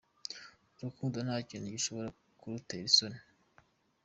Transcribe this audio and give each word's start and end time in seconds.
Urukundo 0.79 1.17
nta 1.25 1.37
kintu 1.49 1.67
gishobora 1.75 2.09
kurutera 2.39 2.85
isoni. 2.91 3.19